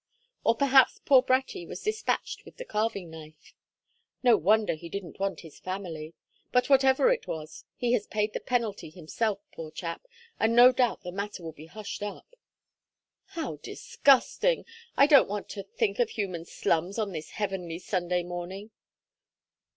[0.43, 3.53] Or perhaps poor Bratty was despatched with the carving knife.
[4.23, 6.15] No wonder he didn't want his family.
[6.51, 10.07] But whatever it was, he has paid the penalty himself, poor chap,
[10.39, 12.33] and no doubt the matter will be hushed up."
[13.37, 14.65] "How disgusting!
[14.97, 18.71] I don't want to think of human slums on this heavenly Sunday morning."